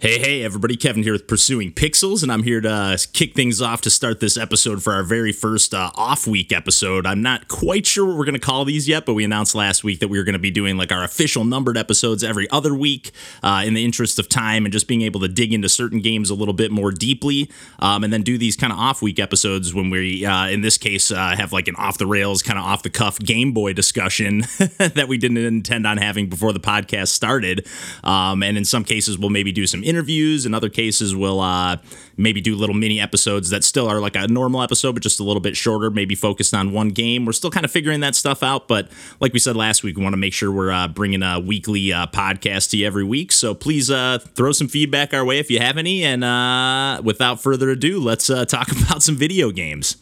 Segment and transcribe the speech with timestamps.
[0.00, 0.76] Hey, hey, everybody.
[0.76, 4.20] Kevin here with Pursuing Pixels, and I'm here to uh, kick things off to start
[4.20, 7.04] this episode for our very first uh, off week episode.
[7.04, 9.82] I'm not quite sure what we're going to call these yet, but we announced last
[9.82, 12.76] week that we were going to be doing like our official numbered episodes every other
[12.76, 13.10] week
[13.42, 16.30] uh, in the interest of time and just being able to dig into certain games
[16.30, 19.74] a little bit more deeply, um, and then do these kind of off week episodes
[19.74, 22.64] when we, uh, in this case, uh, have like an off the rails, kind of
[22.64, 24.42] off the cuff Game Boy discussion
[24.78, 27.66] that we didn't intend on having before the podcast started.
[28.04, 30.44] Um, and in some cases, we'll maybe do some interviews.
[30.46, 31.78] In other cases, we'll uh,
[32.16, 35.24] maybe do little mini episodes that still are like a normal episode, but just a
[35.24, 37.24] little bit shorter, maybe focused on one game.
[37.24, 38.68] We're still kind of figuring that stuff out.
[38.68, 41.40] But like we said last week, we want to make sure we're uh, bringing a
[41.40, 43.32] weekly uh, podcast to you every week.
[43.32, 46.04] So please uh, throw some feedback our way if you have any.
[46.04, 49.96] And uh, without further ado, let's uh, talk about some video games.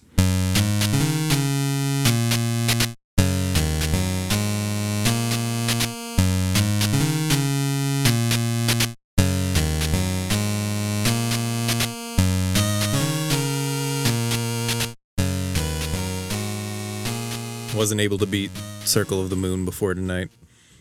[17.76, 18.50] Wasn't able to beat
[18.84, 20.30] Circle of the Moon before tonight.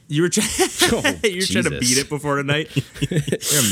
[0.08, 0.48] You were, trying.
[1.24, 2.70] you were trying to beat it before tonight.
[3.02, 3.20] You're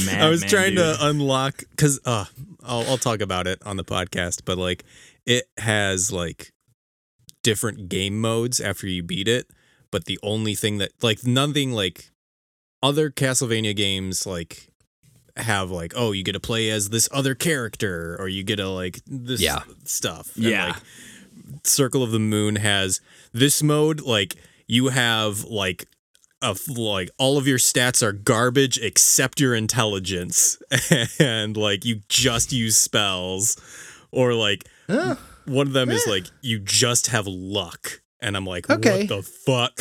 [0.06, 0.98] mad I was man, trying dude.
[0.98, 2.26] to unlock because uh,
[2.64, 4.84] I'll, I'll talk about it on the podcast, but like
[5.26, 6.52] it has like
[7.44, 9.48] different game modes after you beat it.
[9.90, 12.10] But the only thing that like nothing like
[12.82, 14.68] other Castlevania games like
[15.38, 18.68] have like oh you get to play as this other character or you get to
[18.68, 19.62] like this Yeah.
[19.86, 20.36] stuff.
[20.36, 20.66] And, Yeah.
[20.68, 20.76] like,
[21.64, 23.02] Circle of the Moon has
[23.32, 24.36] this mode like
[24.68, 25.86] you have like
[26.42, 30.58] of like all of your stats are garbage except your intelligence.
[31.20, 33.58] And like you just use spells.
[34.12, 34.68] Or like
[35.46, 38.02] one of them is like you just have luck.
[38.20, 39.08] And I'm like Okay.
[39.08, 39.80] what the fuck?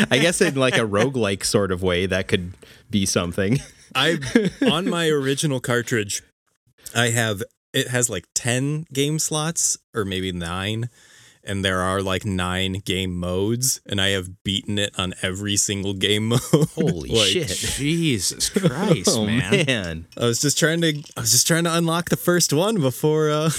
[0.10, 2.54] I guess in like a roguelike sort of way that could
[2.90, 3.58] be something.
[3.94, 4.18] I
[4.70, 6.22] on my original cartridge
[6.94, 7.42] I have
[7.72, 10.88] it has like 10 game slots or maybe 9
[11.44, 15.94] and there are like 9 game modes and I have beaten it on every single
[15.94, 16.40] game mode.
[16.74, 17.48] Holy Like, shit.
[17.76, 19.64] Jesus Christ, Oh man.
[19.66, 20.06] man.
[20.16, 23.30] I was just trying to I was just trying to unlock the first one before
[23.30, 23.50] uh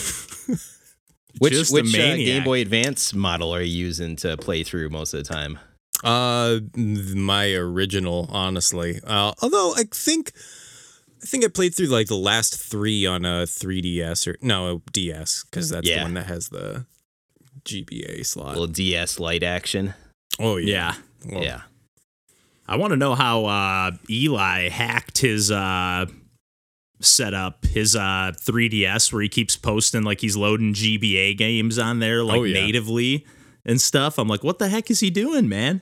[1.40, 2.16] Which Just which uh.
[2.16, 5.60] Game Boy Advance model are you using to play through most of the time?
[6.04, 9.00] uh my original honestly.
[9.04, 10.32] Uh although I think
[11.22, 14.92] I think I played through like the last 3 on a 3DS or no, a
[14.92, 16.86] DS cuz that's the one that has the
[17.66, 18.56] GBA slot.
[18.56, 19.94] A little DS light action.
[20.40, 20.96] oh yeah.
[21.26, 21.34] Yeah.
[21.36, 21.62] Well, yeah.
[22.68, 26.06] I want to know how uh, Eli hacked his uh,
[27.02, 32.24] setup, his uh, 3DS, where he keeps posting like he's loading GBA games on there,
[32.24, 32.62] like Oh, yeah.
[32.66, 33.26] natively
[33.66, 34.18] and stuff.
[34.20, 35.82] I'm like, what the heck is he doing, man?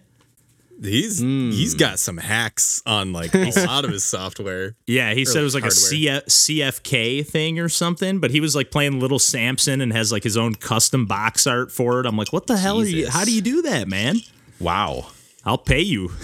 [0.81, 4.75] He's he's got some hacks on like a lot of his software.
[4.85, 6.17] Yeah, he said it was like hardware.
[6.17, 10.11] a CF- CFK thing or something, but he was like playing Little Samson and has
[10.11, 12.05] like his own custom box art for it.
[12.05, 13.09] I'm like, what the hell are you?
[13.09, 14.17] How do you do that, man?
[14.59, 15.07] Wow.
[15.45, 16.09] I'll pay you.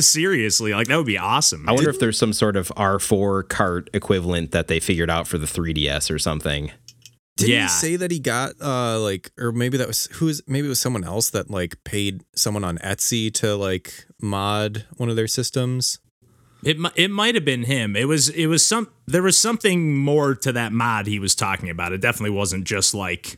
[0.00, 1.66] Seriously, like that would be awesome.
[1.68, 5.38] I wonder if there's some sort of R4 cart equivalent that they figured out for
[5.38, 6.70] the 3DS or something.
[7.36, 7.62] Did Yeah.
[7.64, 10.70] he say that he got uh like or maybe that was who is maybe it
[10.70, 15.26] was someone else that like paid someone on Etsy to like mod one of their
[15.28, 15.98] systems?
[16.62, 17.96] It it might have been him.
[17.96, 21.68] It was it was some there was something more to that mod he was talking
[21.70, 21.92] about.
[21.92, 23.36] It definitely wasn't just like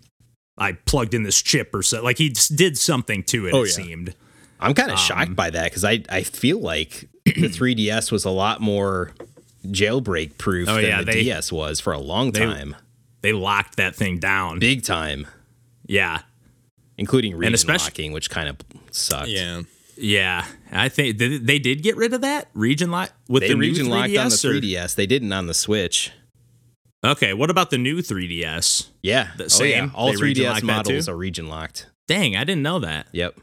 [0.58, 2.02] I plugged in this chip or so.
[2.02, 3.54] Like he did something to it.
[3.54, 3.72] Oh, it yeah.
[3.84, 4.14] seemed.
[4.60, 8.24] I'm kind of Um, shocked by that because I, I feel like the 3DS was
[8.24, 9.12] a lot more
[9.66, 12.74] jailbreak proof Oh, than yeah, the they- DS was for a long time.
[13.26, 14.60] They locked that thing down.
[14.60, 15.26] Big time.
[15.84, 16.20] Yeah,
[16.96, 18.56] Including region especially- locking, which kind of
[18.92, 19.26] sucked.
[19.26, 19.62] Yeah.
[19.96, 20.46] yeah.
[20.70, 23.86] I think did, they did get rid of that region lock with They the region
[23.86, 24.22] new locked 3DS.
[24.22, 24.28] on
[24.60, 24.94] the 3DS.
[24.94, 26.12] They didn't on the Switch.
[27.04, 28.90] Okay, what about the new 3DS?
[29.02, 29.30] Yeah.
[29.36, 29.80] The oh, yeah.
[29.80, 29.92] same?
[29.96, 31.88] All They 3DS models are region locked.
[32.06, 33.08] Dang, I didn't know that.
[33.10, 33.40] Yep.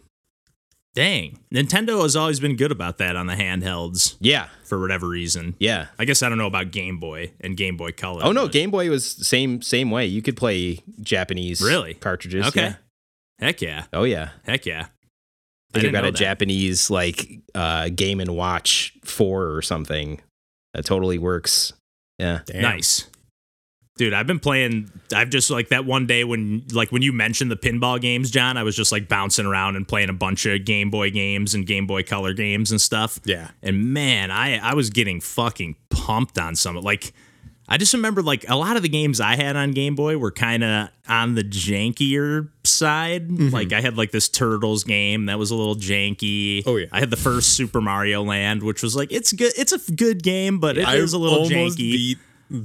[0.95, 4.49] Dang, Nintendo has always been good about that on the handhelds Yeah.
[4.63, 5.55] for whatever reason.
[5.59, 5.87] Yeah.
[5.97, 8.21] I guess I don't know about Game Boy and Game Boy Color.
[8.23, 10.05] Oh no, but- Game Boy was same same way.
[10.05, 11.95] You could play Japanese Really?
[11.95, 12.45] cartridges.
[12.47, 12.61] Okay.
[12.61, 12.75] yeah.
[13.39, 13.85] Heck yeah.
[13.91, 14.29] Oh yeah.
[14.45, 14.81] Heck yeah.
[14.81, 14.89] I I think
[15.75, 16.17] I didn't got a that.
[16.19, 20.21] Japanese like uh Game and Watch 4 or something.
[20.75, 21.73] That totally works.
[22.19, 22.41] Yeah.
[22.45, 22.61] Damn.
[22.61, 23.09] Nice.
[23.95, 27.51] Dude, I've been playing I've just like that one day when like when you mentioned
[27.51, 30.65] the pinball games, John, I was just like bouncing around and playing a bunch of
[30.65, 33.19] Game Boy games and Game Boy Color games and stuff.
[33.23, 33.51] Yeah.
[33.61, 37.13] And man, I I was getting fucking pumped on some like
[37.69, 40.31] I just remember like a lot of the games I had on Game Boy were
[40.31, 43.29] kind of on the jankier side.
[43.29, 43.49] Mm-hmm.
[43.49, 46.63] Like I had like this Turtles game that was a little janky.
[46.65, 46.87] Oh, yeah.
[46.91, 49.53] I had the first Super Mario Land, which was like it's good.
[49.55, 51.77] It's a good game, but it I is a little janky.
[51.77, 52.17] beat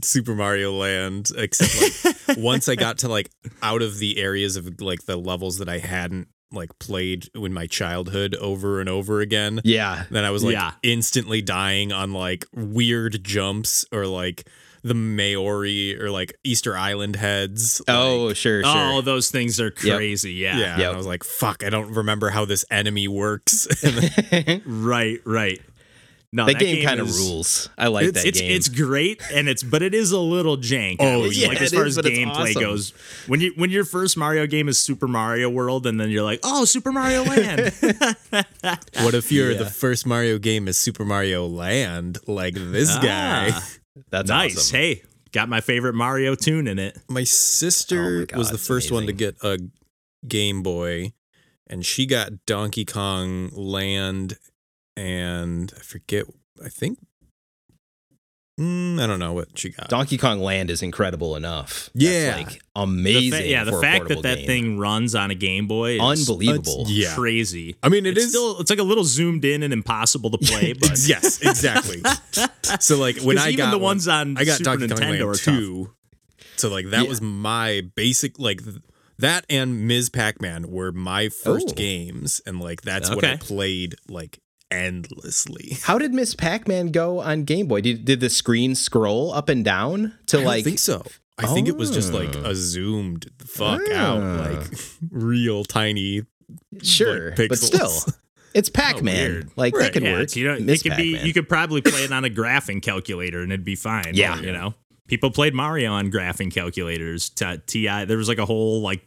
[0.02, 3.31] Super Mario Land, except like once I got to like
[3.62, 7.67] out of the areas of like the levels that I hadn't like played in my
[7.67, 9.61] childhood over and over again.
[9.64, 10.05] Yeah.
[10.11, 10.73] Then I was like Yeah.
[10.82, 14.49] instantly dying on like weird jumps or like
[14.82, 17.82] the Maori or like Easter Island heads.
[17.88, 18.73] Oh, sure, sure.
[18.75, 20.32] Oh, those things are crazy.
[20.34, 20.56] Yeah.
[20.58, 20.79] yeah.
[20.79, 20.94] Yep.
[20.94, 23.67] I was like, fuck, I don't remember how this enemy works.
[23.82, 25.19] Then- Right.
[25.26, 25.61] Right.
[26.30, 27.70] No, that, game, kind of rules.
[27.78, 28.52] I like It's- that It's game.
[28.52, 30.96] it's great and it's but it is a little jank.
[31.00, 32.60] Oh, Oh yeah, like as far is, as gameplay awesome.
[32.62, 32.90] goes,
[33.26, 36.40] when you when your first Mario game is Super Mario World, and then you're like,
[36.44, 37.72] oh, Super Mario Land.
[39.02, 39.58] what if you're Yeah.
[39.58, 43.48] the first Mario game is Super Mario Land, like this guy?
[43.52, 43.69] Ah,
[44.10, 44.56] That's nice.
[44.58, 44.76] awesome.
[44.78, 45.02] Hey,
[45.32, 46.98] got my favorite Mario tune in it.
[47.08, 49.58] My sister Oh my God, was the it's first one to get a
[50.26, 51.12] Game Boy,
[51.66, 54.36] and she got Donkey Kong Land,
[54.98, 56.26] and I forget.
[56.64, 56.98] I think.
[58.60, 59.88] Mm, I don't know what she got.
[59.88, 61.90] Donkey Kong Land is incredible enough.
[61.94, 62.30] Yeah.
[62.32, 63.30] That's like The amazing.
[63.42, 64.46] fa- yeah, the for a fact that portable that game.
[64.48, 66.80] thing runs on a Game Boy is unbelievable.
[66.80, 67.14] It's- yeah.
[67.14, 67.76] crazy.
[67.84, 70.38] I mean, it it's is- still it's like a little zoomed in and impossible to
[70.38, 72.02] play, but yes, exactly.
[72.80, 74.98] so like when I even got the one- ones on I got Super Donkey Kong
[74.98, 75.92] Nintendo Land two.
[76.56, 77.08] So like that Yeah.
[77.08, 78.60] was my basic like
[79.20, 80.10] that and Ms.
[80.10, 81.74] Pac-Man were my first Oh.
[81.74, 84.40] games, and like that's what I played like
[84.70, 85.76] endlessly.
[85.82, 87.81] How did Miss Pac-Man go on Game Boy?
[87.81, 90.65] Did did the screen scroll up and down to like I don't like?
[90.65, 91.03] think so.
[91.41, 92.47] I think it was just like Oh.
[92.50, 94.50] a zoomed the fuck out, Ah.
[94.59, 94.67] like
[95.11, 96.23] real tiny.
[96.82, 97.93] Sure, like, but still,
[98.55, 99.31] it's Pac-Man.
[99.32, 99.50] weird.
[99.56, 99.85] like Right.
[99.85, 100.23] that could yeah, work.
[100.23, 101.12] it's- you know, Miss it could be.
[101.12, 101.26] Pac-Man.
[101.26, 104.12] You could probably play it on a graphing calculator and it'd be fine.
[104.15, 104.41] Yeah.
[104.41, 104.75] you know,
[105.06, 107.29] people played Mario on graphing calculators.
[107.31, 109.06] T- Ti, there was like a whole like,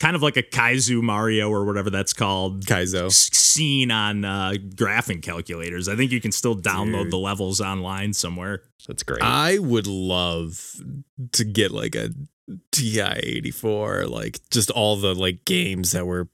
[0.00, 2.66] kind of like a Kaizu Mario or whatever that's called.
[2.66, 3.06] Kaizo.
[3.06, 5.88] s- Scene on uh, graphing calculators.
[5.88, 7.12] I think you can still download Dude.
[7.12, 8.62] the levels online somewhere.
[8.86, 9.22] That's great.
[9.22, 10.74] I would love
[11.32, 12.10] to get like a
[12.72, 16.28] TI eighty four, like just all the like games that were,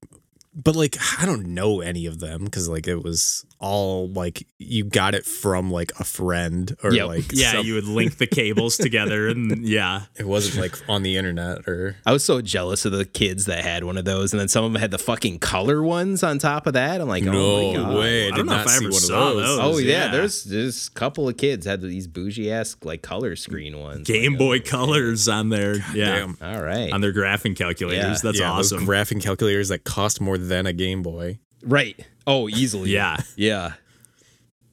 [0.55, 4.85] but like I don't know any of them because like it was all like you
[4.85, 7.07] got it from like a friend or Yep.
[7.07, 11.03] like Yeah, some- you would link the cables together, and yeah, it wasn't like on
[11.03, 14.33] the internet or I was so jealous of the kids that had one of those,
[14.33, 17.01] and then some of them had the fucking color ones on top of that.
[17.01, 17.99] I'm like, oh no my god.
[17.99, 18.25] way!
[18.25, 19.57] I I did don't know if I see ever one saw of those.
[19.57, 19.59] those.
[19.61, 20.13] Oh yeah, Yeah.
[20.13, 24.07] there's there's a couple of kids had these bougie ass like color screen ones.
[24.07, 26.39] Game Like, Boy oh, Colors on their yeah Damn.
[26.41, 28.03] All right, on their graphing calculators.
[28.05, 28.19] Yeah.
[28.23, 28.87] That's yeah, awesome.
[28.87, 31.39] graphing calculators that cost more than a Game Boy.
[31.63, 31.99] right.
[32.27, 32.91] Oh, easily.
[32.91, 33.19] yeah.
[33.37, 33.75] yeah.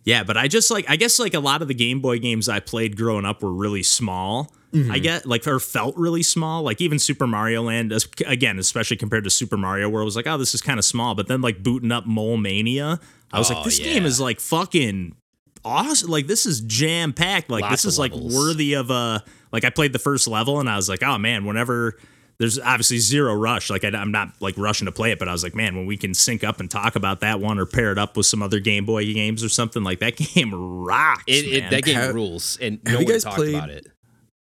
[0.06, 2.50] Yeah, but I just like I guess like a lot of the Game Boy games
[2.50, 4.54] I played growing up were really small.
[4.74, 5.02] I mm-hmm.
[5.04, 6.64] get like or felt really small.
[6.64, 7.94] Like even Super Mario Land,
[8.26, 11.14] again, especially compared to Super Mario World, was like, oh, this is kind of small.
[11.14, 13.00] But then like booting up Mole Mania,
[13.32, 13.94] I was Oh, like, this yeah.
[13.94, 15.16] game is like fucking
[15.64, 16.10] awesome.
[16.10, 17.52] Like this is jam packed.
[17.52, 19.24] Like Lots this is like worthy of a.
[19.52, 21.98] Like I played the first level and I was like, oh man, whenever.
[22.44, 23.70] There's obviously zero rush.
[23.70, 25.86] Like I, I'm not like rushing to play it, but I was like, man, when
[25.86, 28.44] we can sync up and talk about that one or pair it up with some
[28.44, 31.24] other Game Boy games or something like that game rocks.
[31.26, 33.70] It, it that game Have- rules, and have no you one guys talked played- about
[33.70, 33.88] it.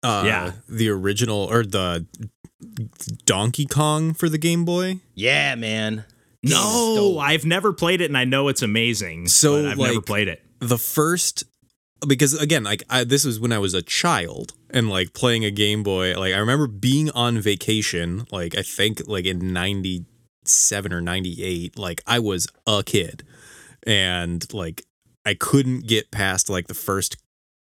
[0.01, 0.51] Uh, Yeah.
[0.67, 2.07] the original or the
[3.25, 4.99] Donkey Kong for the Game Boy.
[5.13, 6.05] Yeah, man.
[6.43, 9.27] no, I've never played it, and I know it's amazing.
[9.27, 10.41] So, but I've never played it.
[10.59, 11.43] the first
[12.07, 15.51] because again like I, this was when i was a child and like playing a
[15.51, 21.01] game boy like i remember being on vacation like i think like in 97 or
[21.01, 23.23] 98 like i was a kid
[23.85, 24.83] and like
[25.25, 27.17] i couldn't get past like the first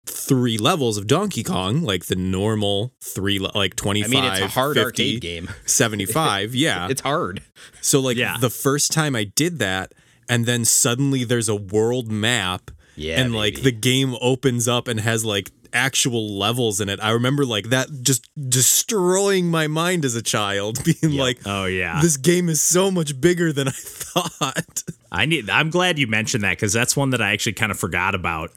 [0.06, 4.48] three levels of donkey kong like the normal three like 25 I mean, it's a
[4.48, 5.50] hard 50, arcade game.
[5.66, 7.42] 75 yeah It's hard.
[7.80, 8.36] so like Yeah.
[8.40, 9.92] the first time i did that
[10.28, 12.70] and then suddenly there's a world map
[13.00, 13.64] Yeah, and like baby.
[13.64, 16.98] the game opens up and has like actual levels in it.
[17.02, 21.20] I remember like that just destroying my mind as a child, being Yep.
[21.20, 24.82] like, Oh yeah, this game is so much bigger than I thought.
[25.12, 25.48] I need.
[25.50, 28.50] I'm glad you mentioned that because that's one that I actually kind of forgot about.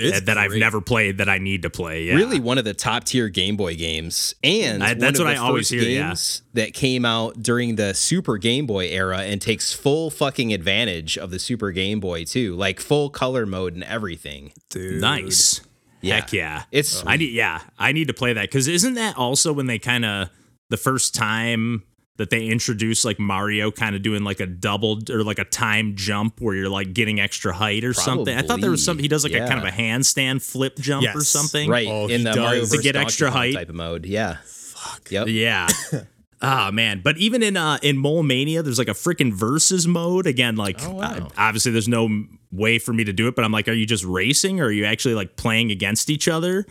[0.00, 0.60] It's that that I've great.
[0.60, 2.04] never played that I need to play.
[2.04, 2.14] Yeah.
[2.16, 5.38] Really, one of the top tier Game Boy games, and I- that's one what of
[5.38, 6.08] the I always first hear, yeah.
[6.08, 11.16] games that came out during the Super Game Boy era and takes full fucking advantage
[11.18, 14.52] of the Super Game Boy too, like full color mode and everything.
[14.70, 15.00] Dude.
[15.00, 15.60] Nice.
[16.02, 16.14] Yeah.
[16.16, 16.62] Heck yeah.
[16.72, 17.32] It's I need.
[17.32, 20.30] Yeah, I need to play that because isn't that also when they kind of
[20.70, 21.82] the first time
[22.20, 25.96] that they introduce like Mario kind of doing like a double or like a time
[25.96, 28.36] jump where you're like getting extra height or something.
[28.36, 30.76] I thought there was Probably, something he does like a kind of a handstand flip
[30.78, 31.68] jump or something.
[31.68, 32.36] Right Oh, in the does.
[32.38, 33.54] Mario To versus get Donkey extra Kong height.
[33.54, 34.06] type of mode.
[34.06, 34.36] Yeah.
[34.44, 35.10] Fuck.
[35.10, 35.26] Yep.
[35.28, 35.66] Yeah.
[36.42, 40.26] Ah man, but even in uh in Mole Mania, there's like a freaking versus mode.
[40.26, 41.12] Again, like Oh, wow.
[41.12, 42.08] uh, obviously there's no
[42.50, 44.72] way for me to do it, but I'm like, are you just racing or are
[44.72, 46.64] you actually like playing against each other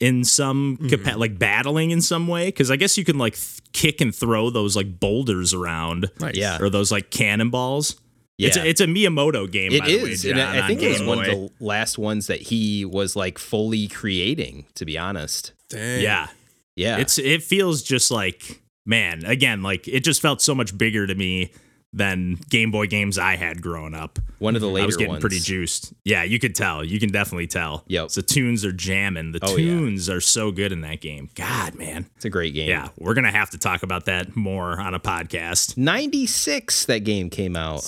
[0.00, 0.88] in some Mm-hmm.
[1.04, 2.46] capa- like battling in some way?
[2.46, 6.36] Because I guess you can like th- kick and throw those like boulders around, Nice.
[6.36, 6.58] Yeah.
[6.60, 7.96] or those like cannonballs.
[8.38, 8.62] It's Yeah.
[8.62, 9.72] a, it's a Miyamoto game.
[9.72, 11.98] It by the way, is, and I I think it was one of the last
[11.98, 14.66] ones that he was like fully creating.
[14.76, 16.02] To be honest, Dang.
[16.02, 16.28] Yeah,
[16.76, 21.06] yeah, it's it feels just like man again like it just felt so much bigger
[21.06, 21.50] to me
[21.94, 24.82] than game boy games i had growing up one of the later ones.
[24.82, 25.20] i was getting ones.
[25.22, 28.10] pretty juiced yeah you could tell you can definitely tell Yep.
[28.10, 29.70] the tunes are jamming the Oh, yeah.
[29.72, 32.68] tunes are so good in that game god man It's a great game.
[32.68, 37.04] yeah we're gonna have to talk about that more on a podcast ninety six that
[37.04, 37.80] game came out.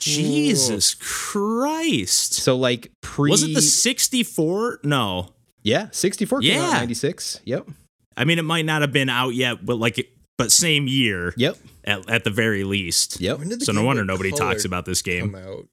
[0.00, 5.28] jesus christ So like pre was it the 64 no
[5.62, 6.78] yeah sixty four came out Yeah.
[6.78, 7.40] ninety six.
[7.44, 7.68] Yep.
[8.16, 11.56] i mean it might not have been out yet but like but same year Yep.
[11.86, 13.38] At, at the very least Yep.
[13.38, 15.68] When did the so no wonder nobody talks about this game Come out.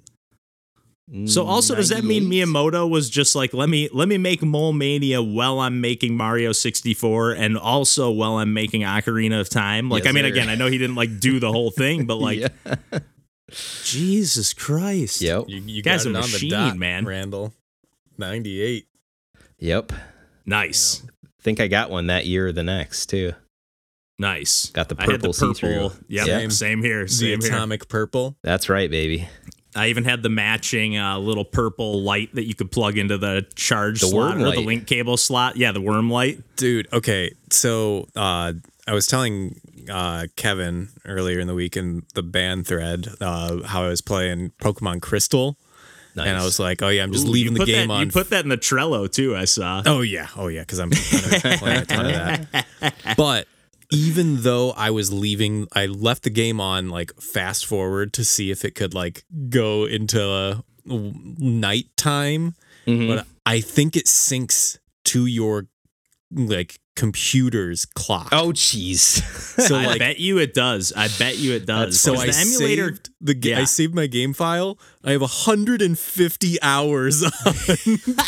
[1.11, 4.41] Mm, so also does that mean Miyamoto was just like let me let me make
[4.41, 9.89] Mole Mania while I'm making Mario 64 and also while I'm making Ocarina of Time?
[9.89, 10.29] Like Yes, I mean sir.
[10.29, 12.47] again, I know he didn't like do the whole thing, but like yeah.
[13.83, 15.21] Jesus Christ.
[15.21, 15.45] Yep.
[15.49, 17.05] You, you Guy's got a it on machine, the dot, man.
[17.05, 17.53] Randall.
[18.17, 18.87] 98.
[19.59, 19.91] Yep.
[20.45, 21.05] Nice.
[21.41, 23.33] Think I got one that year or the next too.
[24.23, 24.69] Nice.
[24.69, 25.89] Got the I had the purple see-through.
[25.89, 25.93] purple.
[26.07, 26.51] Yep, Same.
[26.51, 27.03] same here.
[27.03, 27.51] The Same here.
[27.51, 28.37] atomic purple.
[28.41, 29.27] That's right, baby.
[29.75, 33.45] I even had the matching uh, little purple light that you could plug into the
[33.55, 35.57] charge The slot worm or the link cable slot.
[35.57, 36.39] Yeah, the worm light.
[36.55, 37.33] Dude, okay.
[37.49, 38.53] So uh,
[38.87, 39.59] I was telling
[39.91, 44.51] uh, Kevin earlier in the week in the band thread uh, how I was playing
[44.61, 45.57] Pokemon Crystal.
[46.15, 46.27] Nice.
[46.27, 48.05] And I was like, oh, yeah, I'm just Ooh, leaving the game that, on.
[48.05, 49.35] You put that in the Trello too.
[49.35, 49.81] I saw.
[49.85, 52.65] Oh yeah, oh yeah, because I'm gonna play a ton of that.
[53.17, 53.47] But
[53.93, 58.51] even though I was leaving, I left the game on like fast forward to see
[58.51, 62.55] if it could like go into uh, nighttime.
[62.87, 63.07] Mhm.
[63.07, 65.67] But I think it syncs to your
[66.35, 68.29] like computer's clock.
[68.31, 68.97] Oh jeez.
[69.67, 70.93] so I bet you it does.
[70.95, 71.99] I bet you it does.
[71.99, 74.77] So I the emulator saved the ga- I saved my game file.
[75.03, 77.31] I have 150 hours on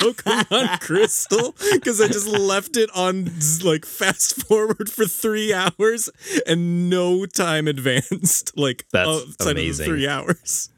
[0.01, 3.29] Pokemon Crystal because I just left it on
[3.63, 6.09] like fast forward for three hours
[6.47, 8.57] and no time advanced.
[8.57, 9.85] Like That's outside amazing.
[9.85, 10.69] three hours.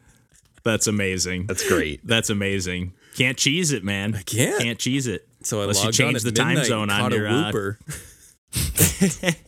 [0.63, 1.47] That's amazing.
[1.47, 2.05] That's great.
[2.05, 2.93] That's amazing.
[3.15, 4.13] Can't cheese it, man.
[4.15, 4.61] I can't.
[4.61, 5.27] Can't cheese it.
[5.47, 7.79] So I Unless you change the time zone and on your, a uh, whooper.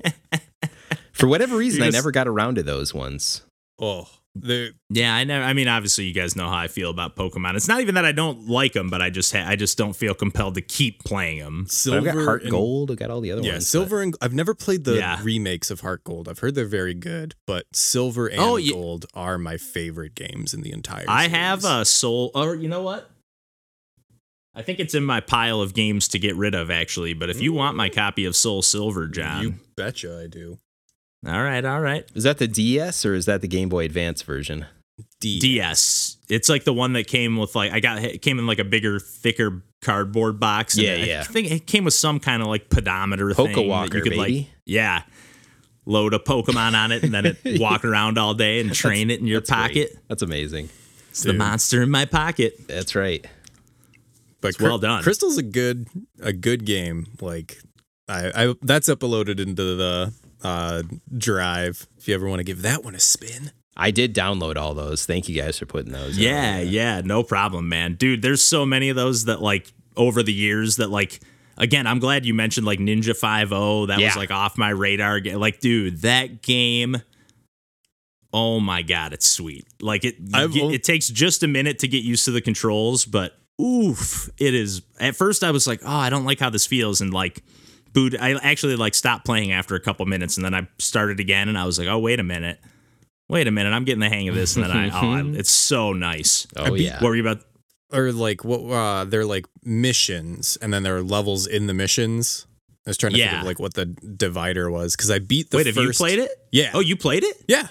[1.11, 3.41] For whatever reason, You I never got around to those ones.
[3.79, 4.07] Oh,
[4.89, 5.41] Yeah, I know.
[5.41, 7.55] I mean, obviously, you guys know how I feel about Pokemon.
[7.55, 9.93] It's not even that I don't like them, but I just ha- I just don't
[9.93, 11.63] feel compelled to keep playing them.
[11.63, 12.91] But silver I've got Heart and- Gold.
[12.91, 13.67] I got all the other Yeah, ones.
[13.67, 15.19] silver and I've never played the Yeah.
[15.21, 16.29] remakes of Heart Gold.
[16.29, 20.53] I've heard they're very good, but silver and Oh, ye- gold are my favorite games
[20.53, 21.03] in the entire.
[21.09, 23.11] I have a Soul, or you know what?
[24.55, 27.13] I think it's in my pile of games to get rid of, actually.
[27.13, 27.95] But if you want my mm.
[27.95, 30.59] copy of Soul Silver, John, You betcha I do.
[31.25, 32.05] all right, all right.
[32.15, 34.65] Is that the DS or is that the Game Boy Advance version?
[35.19, 35.39] D.
[35.39, 36.17] DS.
[36.29, 38.63] It's like the one that came with like I got it came in like a
[38.63, 40.75] bigger, thicker cardboard box.
[40.75, 41.23] and Yeah, I yeah.
[41.23, 43.47] think it came with some kind of like pedometer thing.
[43.47, 45.03] that Pokewalker, you could like yeah,
[45.85, 49.19] load a Pokemon on it and then it walk around all day and train it
[49.19, 49.59] in your That's great.
[49.91, 49.97] pocket.
[50.07, 50.69] That's amazing.
[51.09, 52.67] It's the monster in my pocket.
[52.67, 53.25] That's right.
[54.41, 55.03] But well done.
[55.03, 55.87] Crystal's a good
[56.21, 57.07] a good game.
[57.21, 57.59] Like
[58.07, 60.83] I, I that's uploaded into the uh
[61.17, 61.87] drive.
[61.97, 63.51] If you ever want to give that one a spin.
[63.77, 65.05] I did download all those.
[65.05, 66.17] Thank you guys for putting those.
[66.17, 66.23] in.
[66.23, 67.95] Yeah, yeah, no problem, man.
[67.95, 71.19] Dude, there's so many of those that like over the years that like
[71.57, 74.07] again, I'm glad you mentioned like Ninja 5 That Yeah.
[74.07, 75.19] was like off my radar.
[75.21, 76.97] Like, dude, that game
[78.31, 79.65] Oh my god, it's sweet.
[79.81, 82.41] Like it I've get- al- it takes just a minute to get used to the
[82.41, 86.49] controls, but oof, it is at first I was like, "Oh, I don't like how
[86.49, 87.43] this feels." And like
[87.93, 91.49] boot I actually like stopped playing after a couple minutes and then I started again
[91.49, 92.59] and I was like, "Oh, wait a minute."
[93.31, 95.51] Wait a minute, I'm getting the hang of this, and then I, oh, I it's
[95.51, 96.47] so nice.
[96.57, 96.95] Oh beat- yeah.
[96.95, 97.43] What were you about?
[97.93, 102.47] Or like what uh they're like missions and then there are levels in the missions.
[102.87, 105.57] I was trying to think of like what the divider was because I beat the
[105.57, 106.31] Wait, first have you played it?
[106.51, 106.71] Yeah.
[106.73, 107.35] Oh, you played it?
[107.47, 107.67] yeah.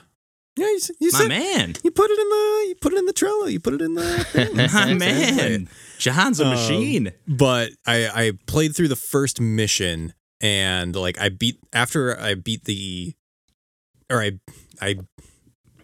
[0.58, 1.74] Yeah, you, you My said man.
[1.84, 3.50] you put it in the you put it in the Trello.
[3.50, 4.70] You put it in the.
[4.74, 5.68] My man.
[5.98, 7.12] John's a Um, machine.
[7.26, 12.64] but I I played through the first mission and like I beat after I beat
[12.64, 13.14] the
[14.10, 14.32] or I
[14.80, 14.96] I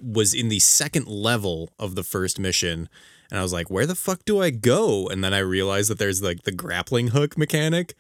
[0.03, 2.89] was in the second level of the first mission
[3.31, 5.09] and I was like, where the fuck do I go?
[5.09, 7.95] And then I realized that there's like the grappling hook mechanic.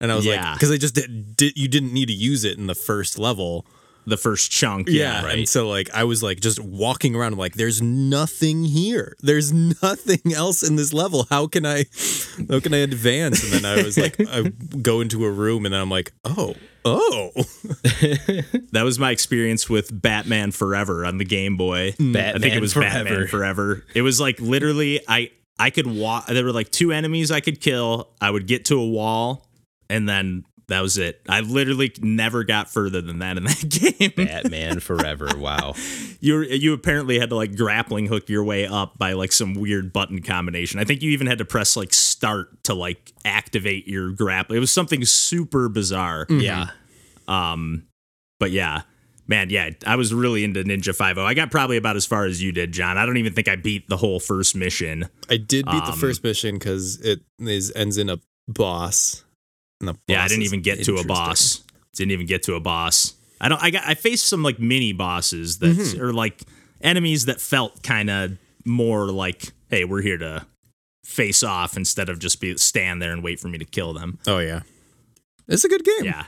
[0.00, 0.50] And I was Yeah.
[0.50, 3.18] like, because I just did, did, you didn't need to use it in the first
[3.18, 3.66] level.
[4.08, 4.88] The first chunk.
[4.88, 5.22] Yeah.
[5.24, 5.38] right.
[5.38, 9.16] And so like I was like just walking around I'm like there's nothing here.
[9.20, 11.26] There's nothing else in this level.
[11.28, 11.84] How can I
[12.48, 13.42] how can I advance?
[13.44, 14.42] And then I was like I
[14.82, 16.54] go into a room and then I'm like, "Oh.
[16.84, 17.30] Oh."
[18.72, 21.92] That was my experience with Batman Forever on the Game Boy.
[21.92, 23.04] Mm, I think it was Forever.
[23.04, 23.84] Batman Forever.
[23.94, 27.60] It was like literally I I could walk there were like two enemies I could
[27.60, 28.10] kill.
[28.20, 29.48] I would get to a wall
[29.90, 31.20] and then that was it.
[31.28, 34.12] I literally never got further than that in that game.
[34.26, 35.30] Batman Forever.
[35.36, 35.74] Wow.
[36.20, 39.92] you you apparently had to like grappling hook your way up by like some weird
[39.92, 40.78] button combination.
[40.78, 44.56] I think you even had to press like start to like activate your grapple.
[44.56, 46.26] It was something super bizarre.
[46.28, 46.66] Yeah.
[47.26, 47.86] Um
[48.38, 48.82] But yeah,
[49.26, 52.42] man, yeah, I was really into Ninja 5 I got probably about as far as
[52.42, 52.98] you did, John.
[52.98, 55.08] I don't even think I beat the whole first mission.
[55.30, 59.24] I did beat the Um, first mission cuz it is ends in a boss.
[60.06, 61.62] Yeah, I didn't even get to a boss.
[61.94, 63.14] Didn't even get to a boss.
[63.40, 66.02] I don't I got I faced some like mini bosses that Mm-hmm.
[66.02, 66.42] or like
[66.80, 70.46] enemies that felt kind of more like, hey, we're here to
[71.04, 74.18] face off instead of just be stand there and wait for me to kill them.
[74.26, 74.62] Oh yeah.
[75.46, 76.04] It's a good game.
[76.04, 76.26] Yeah.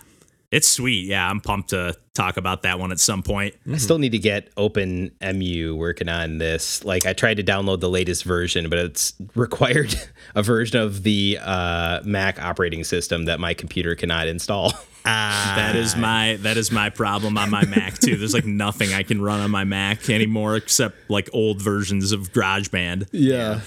[0.52, 1.06] It's sweet.
[1.06, 3.54] Yeah, I'm pumped to talk about that one at some point.
[3.72, 6.84] I still need to get Open MU working on this.
[6.84, 9.94] Like I tried to download the latest version, but it's required
[10.34, 14.72] a version of the uh, Mac operating system that my computer cannot install.
[15.02, 18.16] That is my that is my problem on my Mac too.
[18.16, 22.32] There's like nothing I can run on my Mac anymore except like old versions of
[22.34, 23.08] GarageBand.
[23.10, 23.60] Yeah.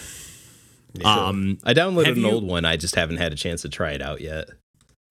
[1.03, 2.65] Um I downloaded an you- old one.
[2.65, 4.47] I just haven't had a chance to try it out yet.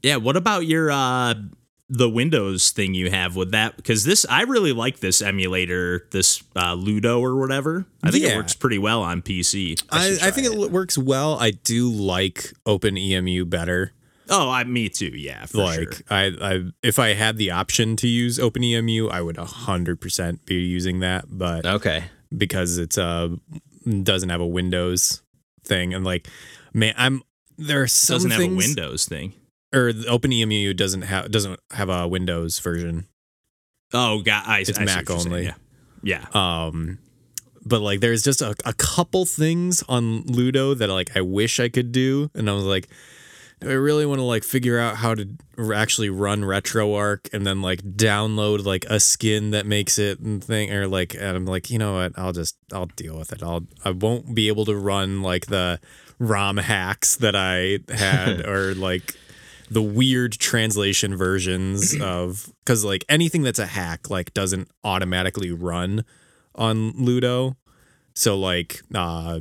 [0.04, 1.34] yeah, what about your uh
[1.94, 6.42] the Windows thing you have with that because this I really like this emulator, this
[6.56, 7.84] uh, Ludo or whatever.
[8.02, 9.82] I think it works pretty well on PC.
[9.90, 10.70] I, should I think try it.
[10.72, 11.38] works well.
[11.38, 13.92] I do like OpenEMU better.
[14.30, 15.08] Oh, I, me too.
[15.14, 16.02] Yeah, for like sure.
[16.08, 20.54] I, I if I had the option to use OpenEMU, I would hundred percent be
[20.54, 21.26] using that.
[21.28, 22.04] But Okay.
[22.34, 23.28] because it's uh
[24.02, 25.20] doesn't have a Windows
[25.64, 26.26] thing, and like
[26.72, 27.22] man, I'm
[27.58, 29.34] there are some doesn't have a Windows thing.
[29.72, 33.06] Or the OpenEMU doesn't have doesn't have a Windows version.
[33.94, 35.44] Oh, God, I, It's I Mac you're saying, only.
[35.44, 36.66] Yeah, yeah.
[36.66, 36.98] Um,
[37.64, 41.68] but like there's just a, a couple things on Ludo that like I wish I
[41.68, 42.88] could do, and I was like,
[43.62, 45.28] do I really want to like figure out how to
[45.74, 50.72] actually run RetroArch and then like download like a skin that makes it and thing
[50.72, 53.42] or like and I'm like you know what I'll just I'll deal with it.
[53.42, 55.80] I'll I won't be able to run like the
[56.18, 59.14] ROM hacks that I had or like
[59.72, 66.04] the weird translation versions of because like anything that's a hack like doesn't automatically run
[66.54, 67.56] on Ludo.
[68.14, 69.40] So like uh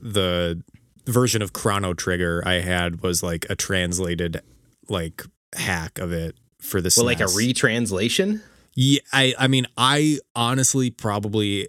[0.00, 0.62] the
[1.06, 4.40] version of Chrono Trigger I had was like a translated
[4.88, 5.22] like
[5.54, 6.96] hack of it for this.
[6.96, 8.42] Well, like a retranslation?
[8.74, 11.68] Yeah, I I mean I honestly probably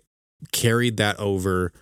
[0.51, 1.73] carried that over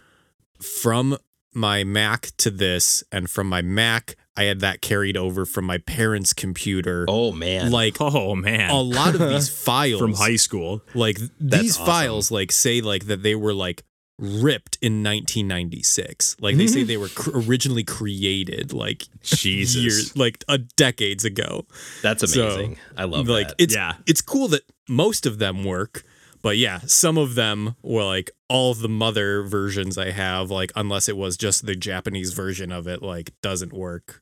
[0.60, 1.18] from
[1.54, 5.78] my Mac to this and from my Mac I had that carried over from my
[5.78, 7.06] parents' computer.
[7.08, 7.72] Oh man.
[7.72, 10.82] Like oh man, a lot of these files from high school.
[10.94, 11.86] like th- these awesome.
[11.86, 13.84] files like say like that they were like
[14.18, 19.76] ripped in 1996 like they say they were cr- originally created like Jesus.
[19.76, 21.66] years like uh, decades ago
[22.02, 22.78] That's So, amazing.
[22.98, 23.56] I love like that.
[23.58, 23.96] it's Yeah.
[24.06, 26.04] it's cool that most of them work
[26.46, 30.72] but yeah some of them were like all of the mother versions i have like
[30.76, 34.22] unless it was just the japanese version of it like doesn't work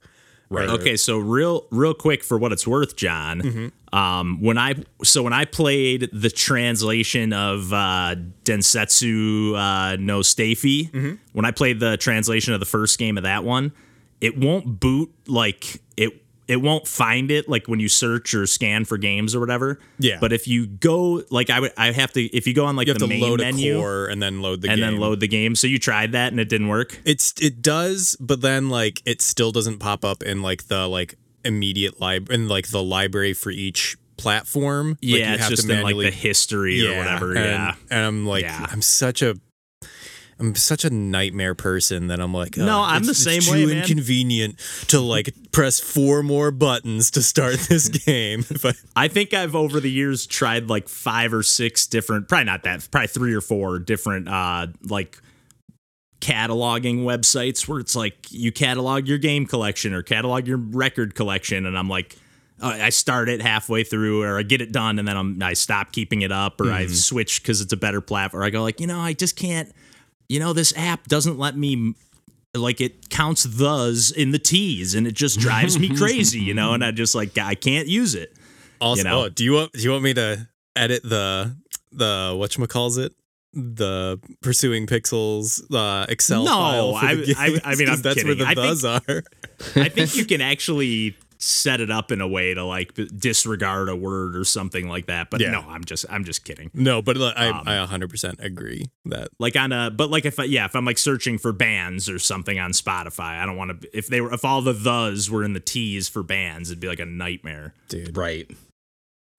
[0.49, 3.41] right Okay, so real real quick for what it's worth, John.
[3.41, 3.95] Mm-hmm.
[3.97, 10.91] Um, when I so when I played the translation of uh, Densetsu uh, no Stafy,
[10.91, 11.13] Mm-hmm.
[11.33, 13.71] when I played the translation of the first game of that one,
[14.21, 16.22] it won't boot like it.
[16.47, 19.79] It won't find it like when you search or scan for games or whatever.
[19.97, 20.17] Yeah.
[20.19, 22.21] But if you go like I would, I have to.
[22.36, 24.79] If you go on like you the main load menu and then load the and
[24.79, 26.99] game then load the game, so you tried that and it didn't work.
[27.06, 31.15] It's it does, but then like it still doesn't pop up in like the like
[31.45, 34.89] immediate lib in like the library for each platform.
[34.89, 37.36] Like, you it's have just to in like manually- the history or whatever.
[37.36, 37.75] and, yeah.
[37.89, 38.67] and I'm like Yeah.
[38.69, 39.36] I'm such a
[40.43, 43.51] I'm such a nightmare person that I'm like, No, "Oh, I'm it's- the same too
[43.51, 48.43] way, man." inconvenient to like press four more buttons to start this game.
[48.63, 52.63] I, I think I've over the years tried like five or six different, probably not
[52.63, 55.17] that, probably three or four different, uh, like
[56.21, 61.65] cataloging websites where it's like you catalog your game collection or catalog your record collection,
[61.65, 62.15] and I'm like,
[62.62, 65.53] uh, I start it halfway through, or I get it done, and then I'm, I
[65.53, 66.73] stop keeping it up, or Mm-hmm.
[66.75, 68.41] I switch because it's a better platform.
[68.41, 69.71] Or I go like, you know, I just can't.
[70.29, 71.93] You know, this app doesn't let me.
[72.55, 76.73] Like it counts thes in the T's, and it just drives me crazy, you know.
[76.75, 78.31] And I just like I can't use it.
[78.79, 79.23] Also, You know?
[79.23, 81.55] oh, do you want do you want me to edit the
[81.91, 83.12] the what calls it
[83.53, 86.95] the pursuing pixels uh, Excel No, file?
[86.95, 87.62] I- I-?
[87.71, 88.27] I mean, I'm that's kidding.
[88.27, 89.23] where the I think- are.
[89.75, 93.95] I think you can actually set it up in a way to like disregard a
[93.95, 95.29] word or something like that.
[95.29, 95.51] But Yeah.
[95.51, 96.71] no, I'm just I'm just kidding.
[96.73, 100.39] No, but like, I Um, I 100% agree that Like on a but like if
[100.39, 103.82] I, yeah if I'm like searching for bands or something on Spotify, I don't want
[103.82, 106.79] to if they were if all the thes were in the T's for bands, it'd
[106.79, 107.73] be like a nightmare.
[107.89, 108.15] dude.
[108.15, 108.49] Right.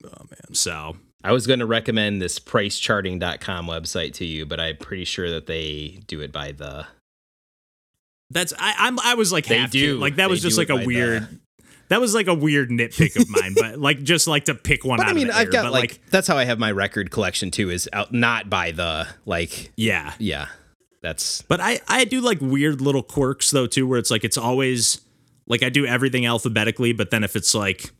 [0.03, 0.53] Oh man.
[0.53, 5.31] So I was going to recommend this pricecharting.com website to you, but I'm pretty sure
[5.31, 6.85] that they do it by the.
[8.29, 9.77] that's I I'm I was like They have to.
[9.79, 9.97] do.
[9.97, 11.39] like that was just like a weird.
[11.89, 14.97] That was like a weird nitpick of mine, but like just like to pick one
[14.97, 16.57] But out I mean, of the I've air, got but, like, that's how I have
[16.59, 17.69] my record collection too.
[17.69, 20.47] Is out not by the like yeah, yeah.
[21.01, 24.37] That's But I I do like weird little quirks though too, where it's like it's
[24.37, 25.01] always
[25.47, 27.91] like I do everything alphabetically, but then if it's like,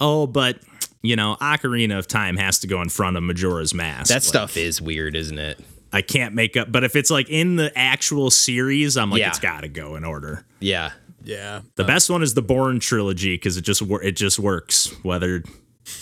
[0.00, 0.58] oh, but
[1.02, 4.08] you know, Ocarina of Time has to go in front of Majora's Mask.
[4.08, 5.58] that Like, stuff is weird, isn't it?
[5.92, 6.70] I can't make up.
[6.70, 9.28] But if it's like in the actual series, I'm like, Yeah.
[9.30, 10.44] it's got to go in order.
[10.60, 10.90] Yeah.
[11.22, 11.60] Yeah.
[11.76, 14.94] The best one is the Bourne trilogy because it just it just works.
[15.02, 15.42] Whether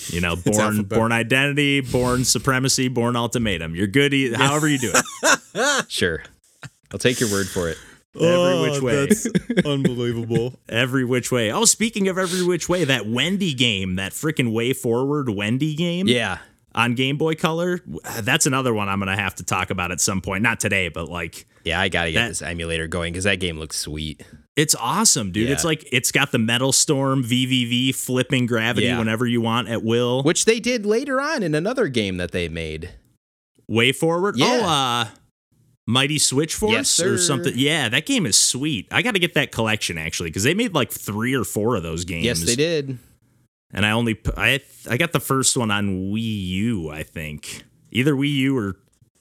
[0.08, 3.74] you know, Bourne Bourne Identity, Bourne Supremacy, Bourne Ultimatum.
[3.74, 5.84] You're good, e- however you do it.
[5.88, 6.22] Sure.
[6.92, 7.76] I'll take your word for it.
[8.14, 8.98] Every oh, which way.
[9.02, 9.26] Oh, That's
[9.66, 10.54] unbelievable.
[10.68, 11.50] Every which way.
[11.52, 16.38] Oh, speaking of every which way, that Wendy game, that freaking WayForward Wendy game Yeah.
[16.74, 17.80] on Game Boy Color,
[18.20, 20.42] that's another one I'm going to have to talk about at some point.
[20.42, 23.40] Not today, but like, Yeah, I got to get That- this emulator going because that
[23.40, 24.22] game looks sweet.
[24.58, 25.46] It's awesome, dude.
[25.46, 25.54] Yeah.
[25.54, 28.98] It's like, it's got the Metal Storm VVV flipping gravity Yeah.
[28.98, 30.22] whenever you want at will.
[30.24, 32.90] Which they did later on in another game that they made.
[33.70, 34.32] WayForward.
[34.36, 34.46] Yeah.
[34.62, 35.08] Oh, uh,
[35.86, 37.52] Mighty Switch Force Yes, or something.
[37.56, 38.88] Yeah, that game is sweet.
[38.90, 41.82] I got to get that collection actually because they made like three or four of
[41.82, 42.24] those games.
[42.24, 42.98] Yes, they did.
[43.72, 48.12] and I only I I got the first one on Wii U, I think, either
[48.14, 48.76] Wii U or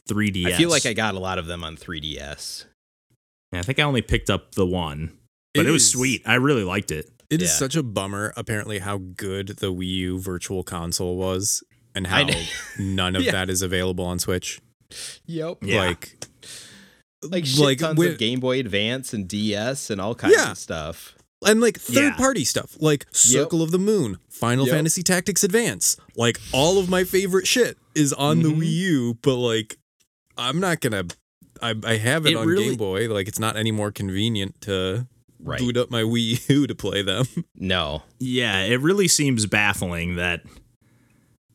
[0.09, 0.47] 3DS.
[0.47, 2.65] I feel like I got a lot of them on 3DS.
[3.53, 5.11] Yeah, I think I only picked up the one,
[5.57, 6.21] but it, It was is- sweet.
[6.25, 7.09] I really liked it.
[7.29, 7.55] It is Yeah.
[7.55, 11.61] such a bummer, apparently, how good the Wii U Virtual Console was,
[11.93, 12.25] and how
[12.79, 13.31] none of Yeah.
[13.33, 14.61] that is available on Switch.
[15.25, 15.57] Yep.
[15.63, 15.79] Yeah.
[15.81, 16.17] Like,
[17.23, 20.51] Like shit like tons when- of Game Boy Advance and DS and all kinds Yeah.
[20.51, 21.13] of stuff.
[21.45, 22.09] and like Yeah.
[22.09, 24.73] third party stuff, like Circle of the Moon, Final Yep.
[24.75, 25.95] Fantasy Tactics Advance.
[26.15, 28.59] Like all of my favorite shit is on the Mhm.
[28.61, 29.77] Wii U, but like
[30.37, 31.05] I'm not gonna.
[31.61, 33.07] I, I have it, It on really- Game Boy.
[33.13, 35.07] Like it's not any more convenient to
[35.39, 35.59] Right.
[35.59, 37.25] boot up my Wii U to play them.
[37.55, 38.03] No.
[38.19, 40.41] Yeah, it really seems baffling that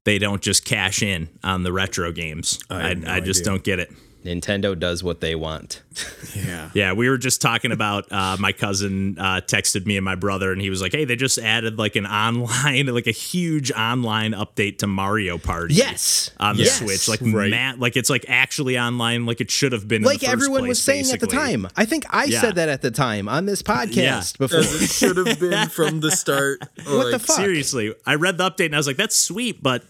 [0.05, 2.59] they don't just cash in on the retro games.
[2.71, 3.53] I I, no I just idea.
[3.53, 3.93] don't get it.
[4.25, 5.83] Nintendo does what they want.
[6.35, 6.71] Yeah.
[6.73, 10.51] Yeah, we were just talking about uh, my cousin uh, texted me and my brother,
[10.51, 14.33] and he was like, "Hey, they just added like an online, like a huge online
[14.33, 16.31] update to Mario Party." Yes.
[16.41, 16.79] on the Yes.
[16.79, 17.51] Switch, like Right.
[17.51, 20.03] Matt, like it's like actually online, like it should have been.
[20.03, 21.69] in like the first everyone place, was saying at the time.
[21.77, 22.41] I think I Yeah.
[22.41, 24.23] said that at the time on this podcast Yeah.
[24.39, 24.61] before.
[24.61, 26.61] As it should have been from the start.
[26.87, 27.37] What the fuck?
[27.37, 29.83] Seriously, I read the update and I was like, "That's sweet," but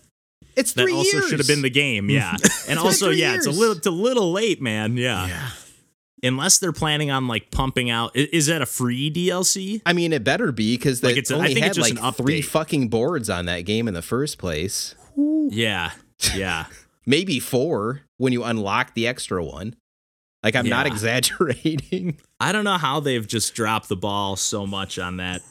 [0.57, 1.29] It's that three also years.
[1.29, 2.11] should have been the game.
[2.11, 2.37] Yeah,
[2.69, 4.97] and also, three yeah, it's a little, it's a little late, man.
[4.97, 5.27] Yeah.
[5.27, 5.51] Yeah.
[6.25, 8.15] unless they're planning on like pumping out.
[8.15, 9.83] Is that a free DLC?
[9.85, 11.97] I mean, it better be because they Like, it's a- I only think had just
[12.01, 14.95] like three fucking boards on that game in the first place.
[15.17, 15.91] Yeah,
[16.35, 16.67] yeah.
[17.07, 19.75] Maybe four when you unlock the extra one.
[20.45, 20.87] Like I'm not
[21.43, 22.19] exaggerating.
[22.39, 25.43] I don't know how they've just dropped the ball so much on that.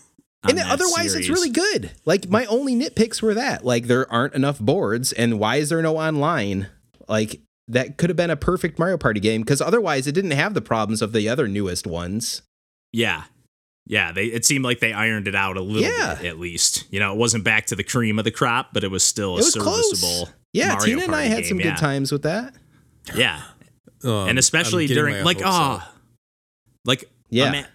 [0.43, 1.91] On and that otherwise, it's really good.
[2.05, 5.81] Like my only nitpicks were that like there aren't enough boards, and why is there
[5.81, 6.67] no online?
[7.07, 10.53] Like that could have been a perfect Mario Party game because otherwise it didn't have
[10.53, 12.41] the problems of the other newest ones.
[12.91, 13.23] Yeah.
[13.87, 16.15] Yeah, they it seemed like they ironed it out a little Yeah.
[16.15, 16.85] bit at least.
[16.91, 19.31] You know, it wasn't back to the cream of the crop, but it was still
[19.35, 19.99] a It was close.
[19.99, 20.29] serviceable.
[20.53, 21.65] Yeah, Mario Tina and I had game, some yeah.
[21.71, 22.53] good times with that.
[23.15, 23.41] Yeah.
[24.03, 25.93] Um, and especially during like hopes oh
[26.85, 27.49] like Yeah.
[27.49, 27.67] ima-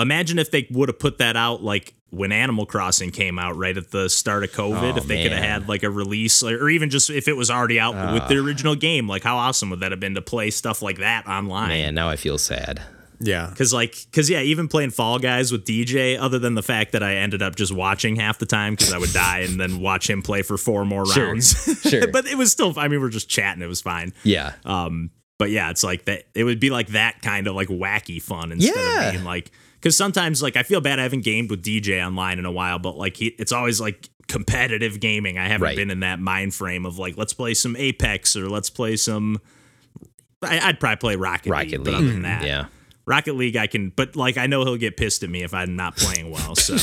[0.00, 3.76] imagine if they would have put that out like when Animal Crossing came out right
[3.76, 6.56] at the start of COVID Oh, if they could have had like a release or,
[6.64, 8.44] or even just if it was already out with the Ah.
[8.44, 11.68] original game like how awesome would that have been to play stuff like that online
[11.68, 12.82] Man, now I feel sad.
[13.22, 13.52] Yeah.
[13.54, 17.02] Cause like, cause yeah, even playing Fall Guys with DJ, other than the fact that
[17.02, 20.08] I ended up just watching half the time because I would die and then watch
[20.08, 21.26] him play for four more Sure.
[21.26, 21.52] rounds.
[21.90, 22.08] Sure.
[22.10, 23.62] but it was still, I mean, we're just chatting.
[23.62, 24.14] It was fine.
[24.24, 24.54] Yeah.
[24.64, 26.24] Um, but yeah, it's like that.
[26.34, 29.06] It would be like that kind of like wacky fun instead Yeah.
[29.08, 32.38] of being like, because sometimes like I feel bad I haven't gamed with DJ online
[32.38, 35.38] in a while, but like he, it's always like competitive gaming.
[35.38, 35.76] I haven't Right.
[35.76, 39.40] been in that mind frame of like let's play some Apex or let's play some.
[40.42, 42.66] I, I'd probably play Rocket, Rocket League, but other than that, mm, Yeah.
[43.10, 45.74] Rocket League, I can, but like I know he'll get pissed at me if I'm
[45.74, 46.54] not playing well.
[46.54, 46.76] So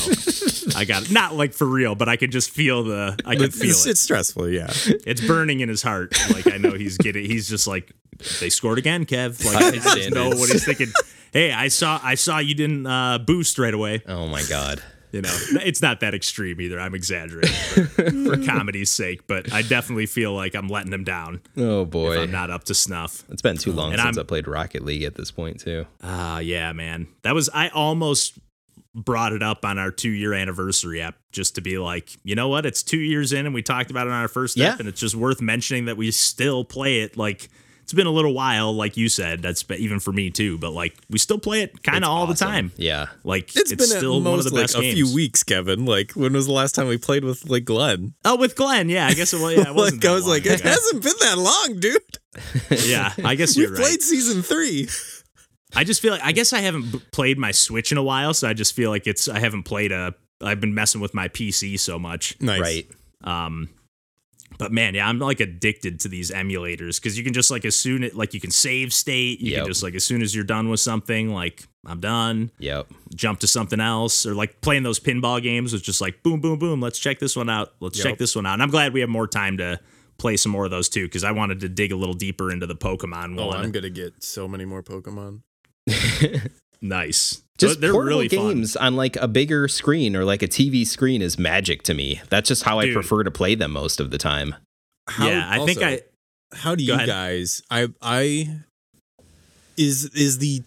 [0.77, 3.57] I got not like for real, but I can just feel the I can It's,
[3.57, 3.91] feel it's, it.
[3.91, 4.67] it's stressful, yeah.
[5.05, 6.13] It's burning in his heart.
[6.31, 7.25] Like I know he's getting.
[7.25, 7.93] He's just like
[8.41, 9.43] they scored again, Kev.
[9.45, 10.91] Like I just know what he's thinking.
[11.31, 14.03] Hey, I saw I saw you didn't uh, boost right away.
[14.07, 14.83] Oh my god.
[15.11, 16.79] You know, it's not that extreme either.
[16.79, 21.41] I'm exaggerating for, for comedy's sake, but I definitely feel like I'm letting him down.
[21.55, 22.21] Oh if boy.
[22.23, 23.23] I'm not up to snuff.
[23.29, 25.85] It's been too long And since I'm- I played Rocket League at this point too.
[26.03, 27.07] Ah, yeah, man.
[27.21, 28.37] That was I almost
[28.93, 32.49] brought it up on our two year anniversary app just to be like, you know
[32.49, 32.65] what?
[32.65, 34.69] It's two years in and we talked about it on our first Yeah.
[34.71, 37.15] step, and it's just worth mentioning that we still play it.
[37.15, 37.47] Like
[37.87, 39.41] it's been a little while, like you said.
[39.41, 42.27] That's been, even for me too, but like we still play it kind of all
[42.27, 42.73] the time.
[42.75, 43.05] Yeah.
[43.23, 45.41] Like It's it's, been still at one of most the like best a few weeks,
[45.41, 45.85] Kevin.
[45.85, 48.13] Like when was the last time we played with like Glenn?
[48.25, 49.55] Oh, with Glenn, yeah, I guess it was.
[49.55, 50.69] Yeah, it wasn't like I was long like, it ago.
[50.69, 52.83] hasn't been that long, dude.
[52.89, 53.79] yeah, I guess you're right.
[53.79, 54.89] played season three.
[55.73, 58.33] I just feel like I guess I haven't b- played my Switch in a while,
[58.33, 60.13] so I just feel like it's I haven't played a.
[60.41, 62.35] I've been messing with my PC so much.
[62.41, 62.59] Nice.
[62.59, 62.87] Right.
[63.23, 63.69] Um,
[64.57, 67.75] but man, yeah, I'm like addicted to these emulators because you can just like as
[67.75, 69.59] soon as like you can save state, you Yep.
[69.61, 72.87] can just like as soon as you're done with something, like I'm done, Yep.
[73.15, 76.59] jump to something else, or like playing those pinball games was just like boom, boom,
[76.59, 76.81] boom.
[76.81, 77.73] Let's check this one out.
[77.79, 78.53] Let's check this one out.
[78.53, 79.79] And I'm glad we have more time to
[80.17, 82.65] play some more of those too because I wanted to dig a little deeper into
[82.65, 83.57] the Pokemon Oh, one.
[83.57, 85.41] I'm gonna get so many more Pokemon.
[86.81, 87.41] nice.
[87.57, 88.49] Just So they're portable really fun.
[88.55, 92.21] games on like a bigger screen or like a TV screen is magic to me.
[92.29, 94.55] That's just how I prefer to play them most of the time.
[95.07, 96.01] How- yeah, I think I.
[96.53, 97.07] How do you ahead.
[97.07, 97.61] guys?
[97.69, 98.59] I I
[99.77, 100.63] is is the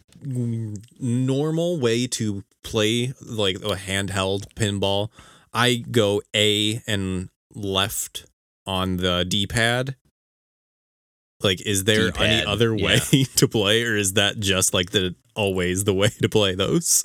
[0.98, 5.08] normal way to play like a handheld pinball.
[5.52, 8.26] I go A and left
[8.66, 9.96] on the D pad.
[11.42, 13.24] Like, is there any D-pad, other way yeah.
[13.36, 17.04] to play, or is that just like the always the way to play those?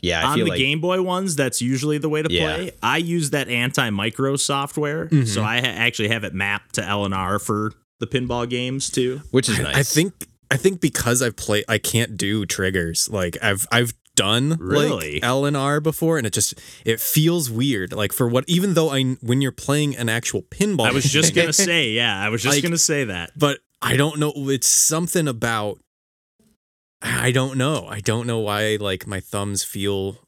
[0.00, 2.54] Yeah, I on feel the like Game Boy ones, that's usually the way to Yeah.
[2.54, 2.70] play.
[2.82, 5.24] I use that AntiMicro software, Mm-hmm.
[5.26, 9.22] so I ha- actually have it mapped to LNR for the pinball games too.
[9.32, 9.76] which is I- nice.
[9.76, 10.12] I think
[10.50, 13.08] I think because I've played, I can't do triggers.
[13.10, 15.14] Like I've I've done Really?
[15.14, 16.54] like L and R before, and it just
[16.84, 17.92] it feels weird.
[17.92, 21.34] Like for what, even though I when you're playing an actual pinball, I was just
[21.34, 23.30] gonna say, yeah, I was just Like- gonna say that.
[23.38, 24.32] but I don't know.
[24.50, 25.78] It's something about
[27.00, 27.86] I don't know.
[27.88, 30.18] I don't know why like my thumbs feel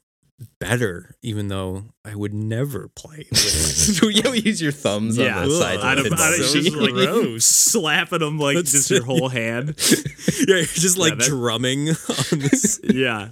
[0.59, 3.27] better, even though I would never play.
[3.29, 6.45] With you use your thumbs Yeah, on the sides I'd of have, the I'd have
[6.45, 7.45] so just like gross.
[7.45, 9.75] slapping them like That's- just your whole hand.
[10.47, 12.79] yeah, you're just like that- drumming on this.
[12.83, 13.29] yeah.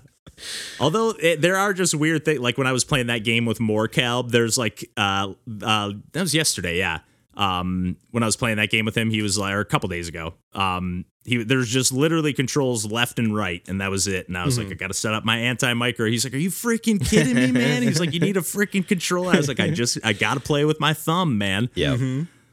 [0.80, 3.60] Although it, there are just weird things, like when I was playing that game with
[3.60, 7.00] Morcalb, there's like, uh, uh, that was yesterday, yeah.
[7.36, 9.88] Um, when I was playing that game with him, he was like, or a couple
[9.88, 14.28] days ago, um, he there's just literally controls left and right, and that was it.
[14.28, 16.10] And I was like, I got to set up my AntiMicro.
[16.10, 17.82] He's like, Are you freaking kidding me, man?
[17.84, 19.34] He's like, You need a freaking controller.
[19.34, 21.96] I was like, I just, I got to play with my thumb, man Yeah.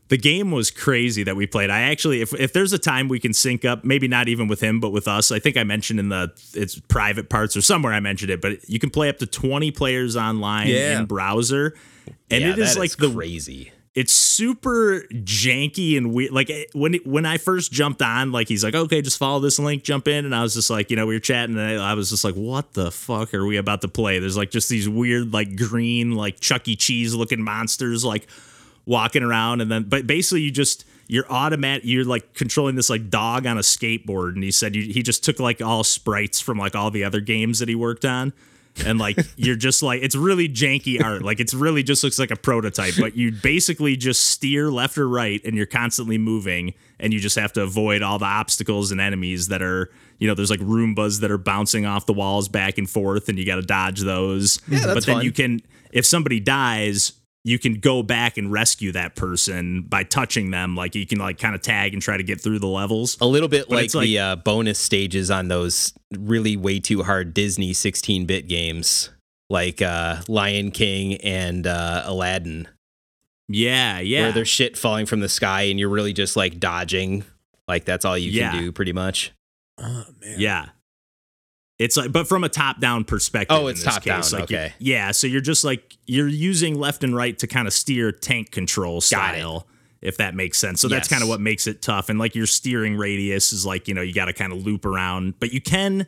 [0.09, 1.69] The game was crazy that we played.
[1.71, 4.61] I actually, if if there's a time we can sync up, maybe not even with
[4.62, 5.33] him, but with us.
[5.33, 8.69] I think I mentioned in the it's private parts or somewhere I mentioned it, but
[8.69, 11.01] you can play up to 20 players online Yeah.
[11.01, 11.75] in browser,
[12.31, 13.73] and Yeah, it is like the crazy.
[13.97, 16.31] it's super janky and weird.
[16.31, 19.40] Like eh, when it- when I first jumped on, like he's like, okay, just follow
[19.40, 21.81] this link, jump in, and I was just like, you know, we were chatting, and
[21.81, 24.19] I, I was just like, what the fuck are we about to play?
[24.19, 26.77] There's like just these weird, like green, like Chuck E.
[26.77, 28.29] Cheese looking monsters, like
[28.87, 33.09] walking around, and then but basically you just you're automatic you're like controlling this like
[33.11, 36.59] dog on a skateboard and he said you, he just took like all sprites from
[36.59, 38.33] like all the other games that he worked on
[38.85, 42.31] and like you're just like it's really janky art like it's really just looks like
[42.31, 47.12] a prototype but you basically just steer left or right and you're constantly moving and
[47.12, 50.51] you just have to avoid all the obstacles and enemies that are you know there's
[50.51, 53.62] like roombas that are bouncing off the walls back and forth and you got to
[53.62, 55.25] dodge those that's but then fun.
[55.25, 55.61] you can
[55.92, 57.12] if somebody dies
[57.46, 61.38] you can go back and rescue that person by touching them like you can like
[61.38, 64.04] kind of tag and try to get through the levels A little bit like, like-
[64.06, 69.11] the uh, bonus stages on those really way too hard Disney 16 bit games
[69.48, 72.66] like uh, Lion King and uh, Aladdin,
[73.48, 77.24] yeah yeah where there's shit falling from the sky and you're really just like dodging.
[77.68, 78.50] Like that's all you Yeah.
[78.50, 79.32] can do pretty much.
[79.78, 80.35] Oh man.
[80.38, 80.66] Yeah.
[81.79, 83.57] It's like, but from a top-down perspective.
[83.57, 84.33] Oh, it's top-down, case.
[84.33, 84.75] Like, you- okay.
[84.79, 88.51] Yeah, so you're just like you're using left and right to kind of steer tank
[88.51, 89.67] control style,
[90.01, 90.81] if that makes sense.
[90.81, 92.09] So that's kind of what makes it tough.
[92.09, 94.87] And like your steering radius is like you know you got to kind of loop
[94.87, 96.07] around, but you can.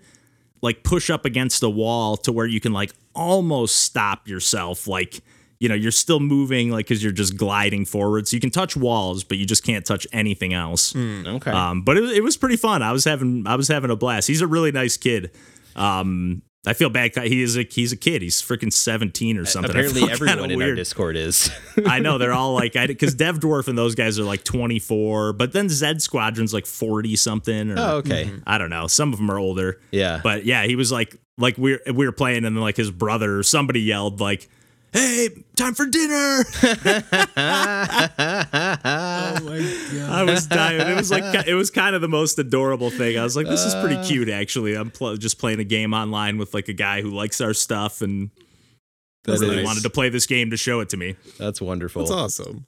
[0.60, 5.20] like push up against a wall to where you can like almost stop yourself like
[5.60, 8.76] you know you're still moving like because you're just gliding forward so you can touch
[8.76, 11.52] walls but you just can't touch anything else Okay.
[11.52, 14.26] um, but it, it was pretty fun i was having i was having a blast
[14.26, 15.30] he's a really nice kid
[15.78, 19.70] um, i feel bad he is a he's a kid he's freaking 17 or something
[19.70, 20.74] I Apparently, everyone in our.
[20.74, 21.50] Discord is.
[21.86, 25.52] I know they're all like, because Dev Dwarf and those guys are like 24, but
[25.52, 27.70] then Zed Squadron's like 40 something.
[27.70, 28.30] Or, oh, okay.
[28.46, 28.86] I don't know.
[28.86, 29.80] Some of them are older.
[29.90, 30.20] Yeah.
[30.22, 32.90] But yeah, he was like, like we are we were playing, and then like his
[32.90, 34.48] brother or somebody yelled like,
[34.98, 36.44] "Hey, time for dinner!"
[38.20, 39.58] Oh my
[39.92, 40.10] god.
[40.10, 40.80] I was dying.
[40.80, 43.18] It was like it was kind of the most adorable thing.
[43.18, 44.04] I was like, "This is pretty uh.
[44.04, 47.40] cute, actually." I'm pl- just playing a game online with like a guy who likes
[47.40, 48.30] our stuff and
[49.24, 51.16] That really is- wanted to play this game to show it to me.
[51.38, 52.02] That's wonderful.
[52.02, 52.66] That's awesome.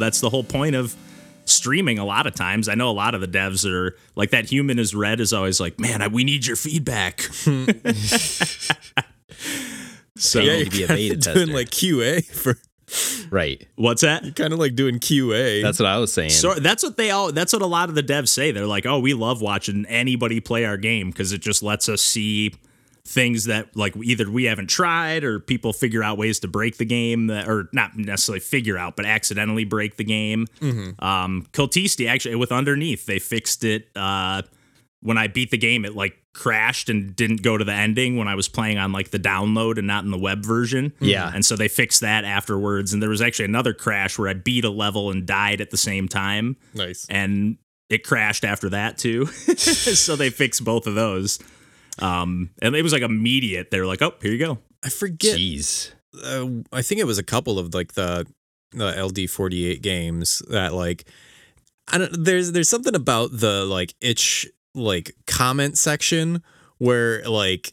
[0.00, 0.96] That's the whole point of
[1.44, 2.68] streaming a lot of times.
[2.68, 5.60] I know a lot of the devs are like that human is red is always
[5.60, 7.20] like, man, I, we need your feedback.
[10.16, 11.46] so Yeah, Yeah, to be you're a kinda beta doing tester.
[11.46, 12.56] like QA for
[13.30, 13.66] Right.
[13.76, 14.34] what's that?
[14.34, 15.62] kind of like doing QA.
[15.62, 16.30] That's what I was saying.
[16.30, 18.50] So that's what they all that's what a lot of the devs say.
[18.50, 22.02] They're like, "Oh, we love watching anybody play our game because it just lets us
[22.02, 22.52] see
[23.10, 26.84] things that like either we haven't tried or people figure out ways to break the
[26.84, 30.46] game that, or not necessarily figure out but accidentally break the game
[31.00, 34.42] um Cultisti actually with underneath they fixed it uh
[35.02, 38.28] when i beat the game it like crashed and didn't go to the ending when
[38.28, 41.32] i was playing on like the download and not in the web version Yeah.
[41.34, 44.64] and so they fixed that afterwards and there was actually another crash where i beat
[44.64, 47.06] a level and died at the same time nice.
[47.10, 49.26] and it crashed after that too.
[49.56, 51.40] so they fixed both of those.
[52.02, 53.70] Um, and it was like immediate.
[53.70, 55.36] They were like, "Oh, here you go." I forget.
[55.36, 55.92] Jeez.
[56.24, 58.26] uh, I think it was a couple of like the
[58.72, 61.04] the LD48 games that like
[61.92, 66.42] I don't there's there's something about the like itch like comment section
[66.78, 67.72] where like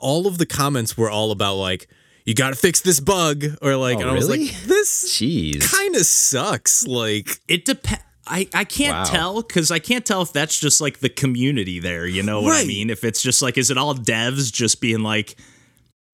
[0.00, 1.88] all of the comments were all about like
[2.24, 5.72] you got to fix this bug or like Oh, and I was like this Jeez.
[5.72, 8.02] kind of sucks like It depends.
[8.26, 9.04] I, I can't Wow.
[9.04, 12.06] tell because I can't tell if that's just like the community there.
[12.06, 12.88] You know what I mean?
[12.90, 15.36] If it's just like, is it all devs just being like,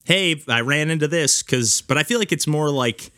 [0.05, 3.11] "Hey, I ran into this," because, but I feel like it's more like,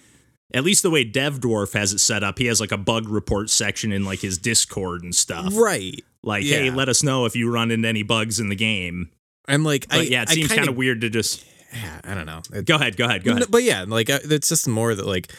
[0.53, 3.09] at least the way Dev Dwarf has it set up, he has like a bug
[3.09, 5.53] report section in like his Discord and stuff.
[5.57, 9.11] right Like, hey, let us know if you run into any bugs in the game.
[9.47, 12.27] I'm like But I yeah, it I seems kinda- weird to just yeah, I don't
[12.27, 13.51] know It- go ahead, go ahead, go No, ahead.
[13.53, 15.33] But yeah, like it's just more that like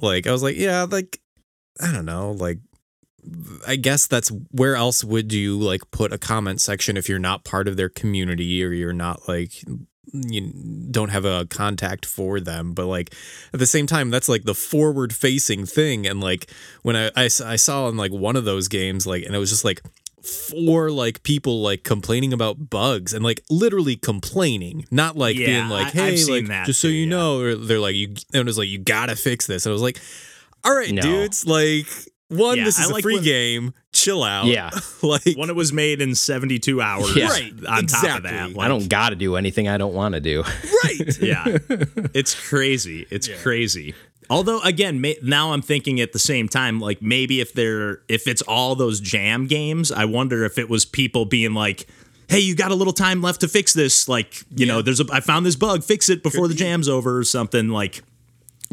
[0.00, 1.20] like I was like, yeah, like
[1.80, 2.58] I don't know, like
[3.66, 7.44] I guess that's where else would you like put a comment section if you're not
[7.44, 9.52] part of their community or you're not like
[10.12, 10.52] you
[10.90, 13.14] don't have a contact for them but like
[13.52, 16.50] at the same time that's like the forward facing thing and like
[16.82, 19.64] when I I saw in like one of those games like and it was just
[19.64, 19.82] like
[20.22, 25.68] four like people like complaining about bugs and like literally complaining not like Yeah, being
[25.68, 27.10] like hey like just so too, you yeah.
[27.10, 29.74] know or they're like you and it was like you gotta fix this and I
[29.74, 29.98] was like
[30.64, 31.02] all right No.
[31.02, 31.86] dudes like
[32.30, 34.70] one Yeah, this is I a like free when- game chill out Yeah.
[35.02, 37.14] like When it was made in 72 hours.
[37.14, 37.28] Yeah.
[37.28, 38.32] Right, On top of that.
[38.32, 38.54] exactly.
[38.54, 40.42] like- I don't got to do anything I don't want to do.
[40.84, 41.44] right yeah.
[42.14, 43.06] It's crazy.
[43.10, 43.94] It's crazy.
[44.30, 48.28] Although again, may, now I'm thinking at the same time, like maybe if they're if
[48.28, 51.88] it's all those jam games, I wonder if it was people being like,
[52.28, 55.04] "Hey, you got a little time left to fix this." Like, you know, there's a
[55.12, 57.70] I found this bug, fix it before the jam's over or something.
[57.70, 58.04] Like,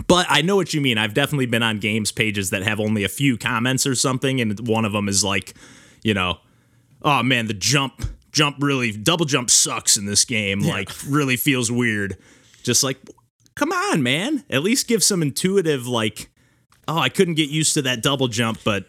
[0.05, 0.97] but I know what you mean.
[0.97, 4.67] I've definitely been on games pages that have only a few comments or something, and
[4.67, 5.55] one of them is like,
[6.03, 6.37] you know,
[7.01, 10.59] oh man, the jump jump really double jump sucks in this game.
[10.59, 12.17] Like, really feels weird.
[12.61, 12.97] Just like,
[13.55, 14.43] come on, man.
[14.49, 16.29] At least give some intuitive like,
[16.87, 18.85] oh, I couldn't get used to that double jump, but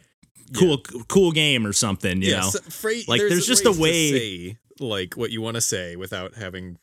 [0.55, 2.21] cool, cool game or something.
[2.21, 4.11] You yeah, know, so fra- Like, there's just a way-
[4.51, 6.79] say, like what you want to say without having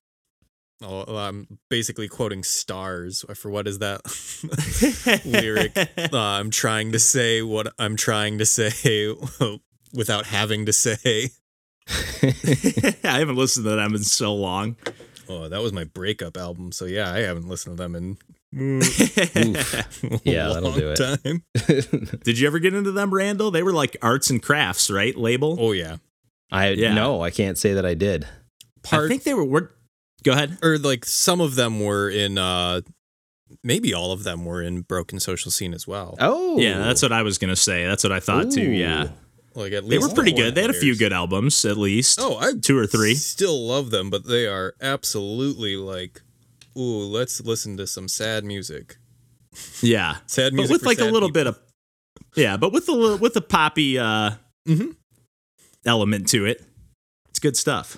[0.86, 4.02] oh, I'm basically quoting stars for what is that
[5.26, 9.14] lyric uh, I'm trying to say what I'm trying to say
[9.94, 11.30] without having to say
[13.04, 14.76] I haven't listened to them in so long.
[15.30, 18.18] oh that was my breakup album so yeah I haven't listened to them in
[20.24, 20.96] Yeah, a that'll long do it.
[20.96, 21.44] time
[22.24, 23.52] Did you ever get into them, Randall?
[23.52, 25.16] They were like arts and crafts, right?
[25.16, 25.58] Label.
[25.60, 25.98] oh yeah
[26.52, 26.94] I Yeah.
[26.94, 28.26] no, I can't say that I did.
[28.92, 29.44] I think they were.
[29.44, 29.72] were
[30.26, 30.58] go ahead.
[30.62, 32.82] or like some of them were in uh
[33.64, 37.14] maybe all of them were in broken social scene as well Oh, Yeah, that's what
[37.14, 37.86] I was gonna say.
[37.86, 38.70] That's what I thought too.
[38.72, 39.10] Yeah.
[39.54, 40.54] Like at least They were pretty good.
[40.56, 42.20] They had a few good albums, at least.
[42.22, 43.16] Oh, I two or three.
[43.16, 46.22] Still love them, but they are absolutely like,
[46.78, 48.98] ooh, let's listen to some sad music.
[49.82, 51.32] Yeah, Sad but music with like a little people.
[51.32, 51.60] bit of
[52.36, 54.32] yeah, but with a little with a poppy uh
[54.68, 54.96] Mhm.
[55.86, 56.62] element to it.
[57.30, 57.98] It's good stuff.